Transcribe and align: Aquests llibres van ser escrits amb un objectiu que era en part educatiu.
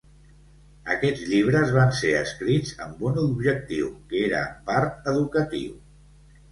Aquests 0.95 1.25
llibres 1.33 1.75
van 1.75 1.93
ser 1.99 2.15
escrits 2.21 2.73
amb 2.87 3.07
un 3.11 3.23
objectiu 3.27 3.93
que 4.09 4.27
era 4.31 4.43
en 4.49 4.61
part 4.73 5.13
educatiu. 5.17 5.81